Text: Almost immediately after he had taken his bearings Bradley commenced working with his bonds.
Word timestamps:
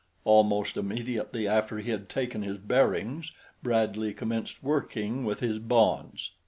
Almost 0.25 0.77
immediately 0.77 1.47
after 1.47 1.77
he 1.77 1.91
had 1.91 2.09
taken 2.09 2.41
his 2.41 2.57
bearings 2.57 3.31
Bradley 3.61 4.15
commenced 4.15 4.63
working 4.63 5.25
with 5.25 5.41
his 5.41 5.59
bonds. 5.59 6.31